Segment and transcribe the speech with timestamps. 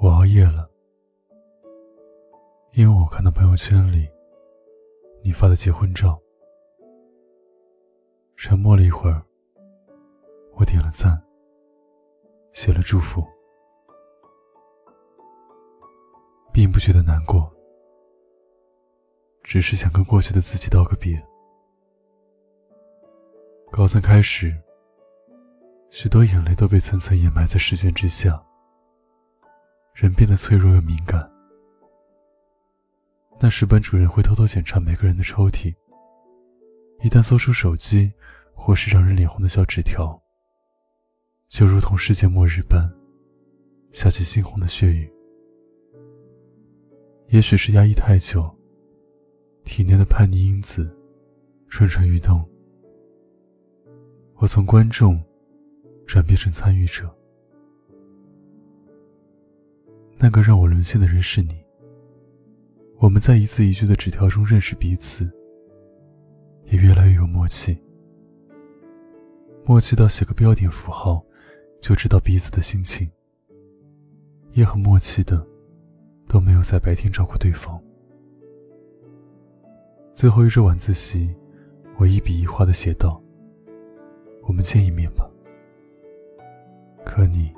[0.00, 0.70] 我熬夜了，
[2.70, 4.08] 因为我看到朋友圈里
[5.24, 6.16] 你发的结婚照。
[8.36, 9.20] 沉默了一会儿，
[10.54, 11.20] 我点了赞，
[12.52, 13.26] 写了祝福，
[16.52, 17.52] 并不觉得难过，
[19.42, 21.20] 只是想跟过去的自己道个别。
[23.72, 24.56] 高三开始，
[25.90, 28.40] 许多眼泪都被层层掩埋在试卷之下。
[30.00, 31.28] 人变得脆弱又敏感。
[33.40, 35.74] 那时班主任会偷偷检查每个人的抽屉，
[37.00, 38.12] 一旦搜出手机
[38.54, 40.16] 或是让人脸红的小纸条，
[41.48, 42.88] 就如同世界末日般
[43.90, 45.12] 下起猩红的血雨。
[47.30, 48.48] 也许是压抑太久，
[49.64, 50.96] 体内的叛逆因子
[51.66, 52.48] 蠢蠢欲动，
[54.36, 55.20] 我从观众
[56.06, 57.12] 转变成参与者。
[60.20, 61.64] 那个让我沦陷的人是你。
[62.98, 65.30] 我们在一字一句的纸条中认识彼此，
[66.64, 67.78] 也越来越有默契。
[69.64, 71.24] 默契到写个标点符号，
[71.80, 73.08] 就知道彼此的心情。
[74.52, 75.46] 也很默契的，
[76.26, 77.80] 都没有在白天照顾对方。
[80.12, 81.32] 最后一周晚自习，
[81.96, 83.22] 我一笔一画的写道
[84.42, 85.30] ：“我们见一面吧。”
[87.06, 87.52] 可你。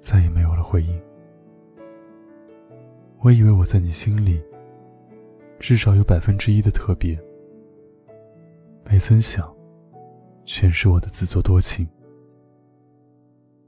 [0.00, 1.05] 再也没有了回应。
[3.26, 4.40] 我以为我在你心里
[5.58, 7.20] 至少有百分之一的特别，
[8.84, 9.52] 没曾想，
[10.44, 11.84] 全是我的自作多情。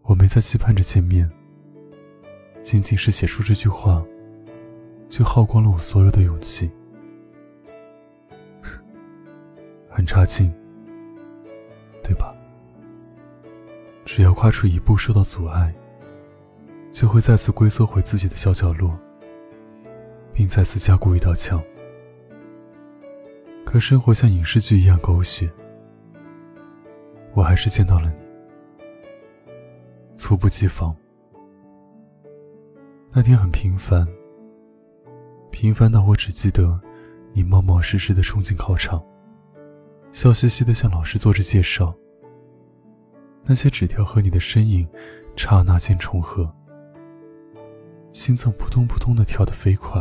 [0.03, 1.29] 我没在期盼着见面，
[2.63, 4.01] 仅仅是写出这句话，
[5.09, 6.71] 就耗光了我所有的勇气。
[9.91, 10.55] 很差劲，
[12.05, 12.33] 对吧？
[14.05, 15.75] 只要跨出一步受到阻碍。
[16.93, 18.97] 就会再次龟缩回自己的小角落，
[20.39, 21.61] 并再次加固一道墙。
[23.67, 25.51] 可生活像影视剧一样狗血，
[27.35, 29.53] 我还是见到了你，
[30.15, 30.95] 猝不及防。
[33.11, 34.07] 那天很平凡，
[35.51, 36.81] 平凡到我只记得
[37.33, 39.05] 你冒冒失失的冲进考场，
[40.13, 41.93] 笑嘻嘻的向老师做着介绍。
[43.45, 44.89] 那些纸条和你的身影，
[45.35, 46.49] 刹那间重合。
[48.13, 50.01] 心脏扑通扑通的跳得飞快，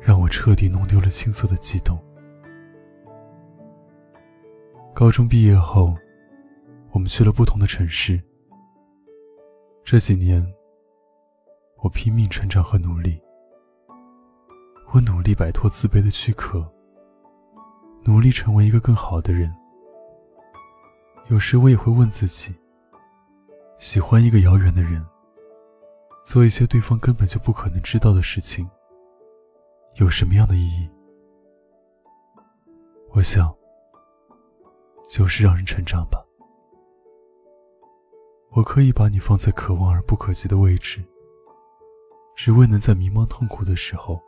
[0.00, 1.98] 让我彻底弄丢了青涩的悸动。
[4.94, 5.94] 高中毕业后，
[6.90, 8.20] 我们去了不同的城市。
[9.84, 10.44] 这几年，
[11.78, 13.20] 我拼命成长和努力。
[14.92, 16.68] 我努力摆脱自卑的躯壳，
[18.04, 19.54] 努力成为一个更好的人。
[21.28, 22.54] 有时我也会问自己：
[23.78, 25.04] 喜欢一个遥远的人。
[26.22, 28.68] 做一些对方根本就不可能知道的事情，
[29.94, 30.88] 有什么样的意义？
[33.10, 33.54] 我想，
[35.10, 36.24] 就是让人成长吧。
[38.50, 41.04] 我可以把你放在可望而不可及的位置，
[42.34, 44.22] 只为能在迷茫痛苦的时候，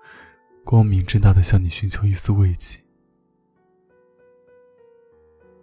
[0.65, 2.79] 光明正大的向你寻求一丝慰藉。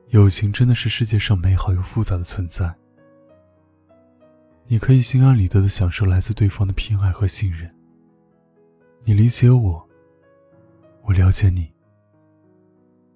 [0.07, 2.73] 友情真的是世界上美好又复杂的存在。
[4.65, 7.73] 你可以心安理得的享受来自对方的偏爱和信任。
[9.03, 9.88] 你理解我，
[11.09, 11.67] 我了解你。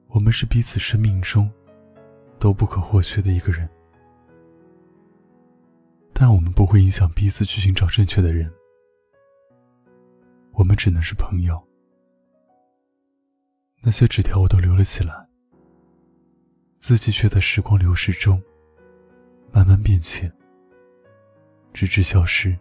[0.07, 1.47] 我们是彼此生命中
[2.39, 3.69] 都不可或缺的一个人，
[6.11, 8.51] 但我们不会影响彼此去寻找正确的人。
[10.53, 11.63] 我们只能是朋友。
[13.83, 15.13] 那些纸条我都留了起来，
[16.79, 18.41] 自己却在时光流逝中
[19.51, 20.33] 慢慢变浅。
[21.73, 22.57] 直至消失。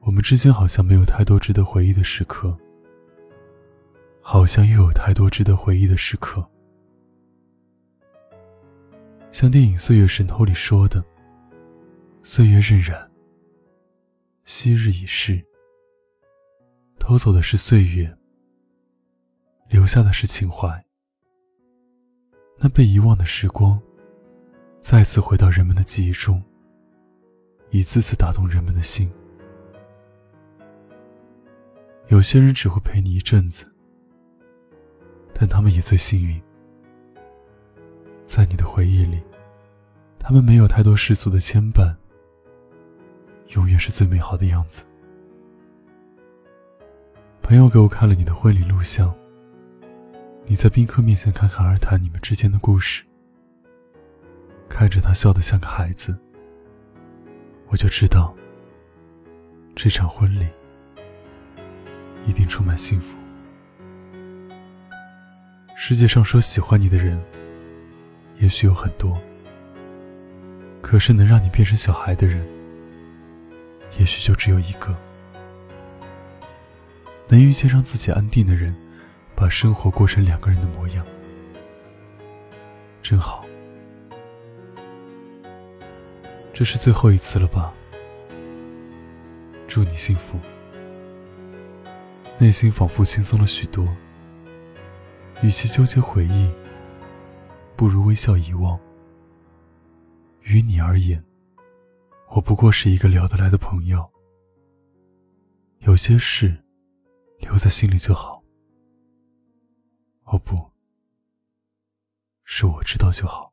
[0.00, 2.56] 我们之间好像没有太多值得回忆的时刻，
[4.30, 6.46] 好像又有太多值得回忆的时刻。
[9.30, 11.02] 像电影《岁月神偷》里说的
[12.22, 13.08] ：“岁月荏苒，
[14.44, 15.42] 昔日已逝，
[17.00, 18.14] 偷走的是岁月，
[19.66, 20.68] 留下的是情怀。
[22.58, 23.80] 那被遗忘的时光，
[24.78, 26.42] 再次回到人们的记忆中。”
[27.72, 29.10] 一次次打动人们的心。
[32.08, 33.66] 有些人只会陪你一阵子，
[35.38, 36.42] 但他们也最幸运，
[38.26, 39.22] 在你的回忆里，
[40.18, 41.94] 他们没有太多世俗的牵绊，
[43.54, 44.84] 永远是最美好的样子。
[47.40, 49.14] 朋友给我看了你的婚礼录像，
[50.44, 53.04] 你在宾客面前侃侃而谈你们之间的故事，
[54.68, 56.18] 看着他笑得像个孩子。
[57.68, 58.34] 我就知道
[59.76, 60.48] 这场婚礼
[62.26, 63.16] 一定充满幸福。
[65.80, 67.16] 世界上说喜欢你的人，
[68.38, 69.16] 也许有很多，
[70.82, 72.44] 可是能让你变成小孩的人，
[73.96, 74.92] 也许就只有一个。
[77.28, 78.74] 能遇见让自己安定的人，
[79.36, 81.06] 把生活过成两个人的模样，
[83.00, 83.46] 真好。
[86.52, 87.72] 这是最后一次了吧？
[89.68, 90.40] 祝你幸福。
[92.36, 93.88] 内心仿佛轻松了许多。
[95.40, 96.52] 与其纠结回忆，
[97.76, 98.78] 不如微笑遗忘。
[100.42, 101.24] 于你而言，
[102.30, 104.10] 我不过是一个聊得来的朋友。
[105.80, 106.64] 有些事
[107.38, 108.42] 留在心里就好。
[110.24, 110.70] 哦，不
[112.44, 113.52] 是我知道就好。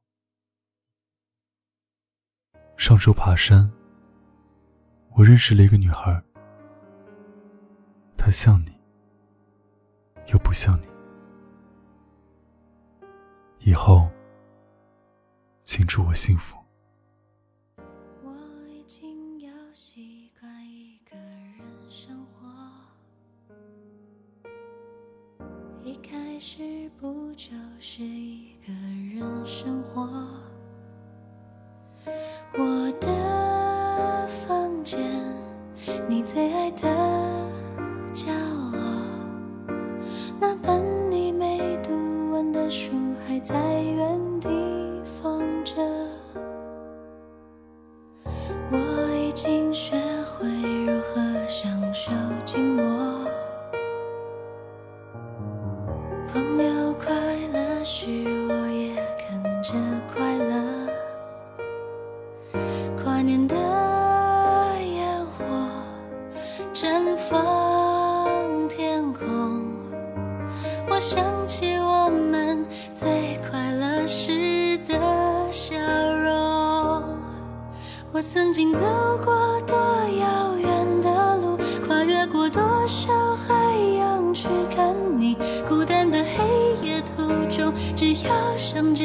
[2.78, 3.72] 上周爬山，
[5.12, 6.24] 我认识了一个女孩，
[8.18, 8.76] 她像你，
[10.34, 10.94] 又不像你。
[13.67, 14.07] 以后，
[15.63, 16.56] 请祝我幸福。
[18.23, 18.31] 我
[18.67, 22.47] 已经要习惯一个人生活，
[25.83, 30.07] 一开始不就是一个人生活？
[59.75, 60.54] 跟着快乐。
[63.04, 63.56] 跨年的
[64.80, 65.44] 烟火
[66.74, 69.25] 绽放天空，
[70.89, 72.66] 我想起我们。
[72.94, 74.94] 最快乐时的
[75.51, 77.04] 笑容。
[78.13, 78.80] 我曾经走
[79.24, 85.36] 过多遥远的路，跨越过多少海洋去看你。
[85.68, 89.04] 孤单的黑夜途中，只要想着，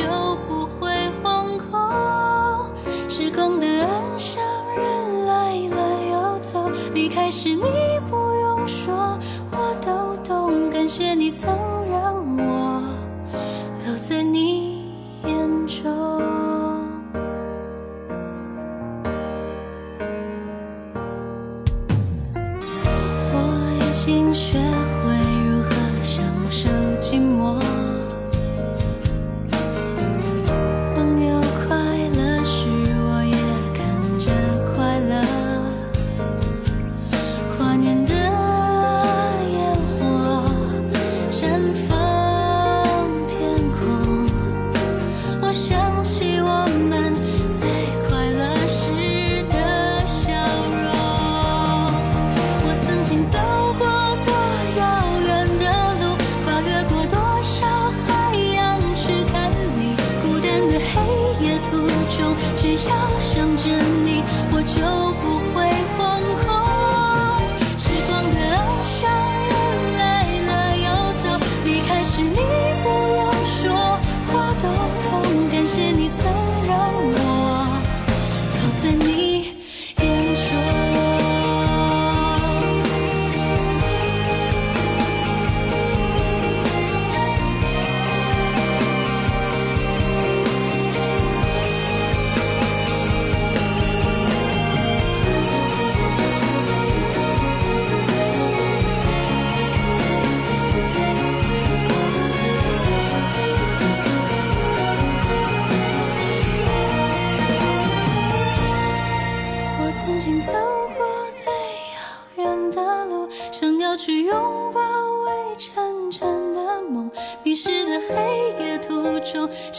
[0.00, 0.06] 就
[0.48, 0.90] 不会
[1.22, 1.78] 惶恐。
[3.06, 4.42] 时光的岸上，
[4.74, 5.78] 人来了
[6.10, 7.60] 又走，离开时你
[8.08, 9.18] 不用说，
[9.50, 10.70] 我都懂。
[10.70, 11.50] 感谢你曾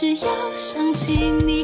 [0.02, 1.62] 只要想起你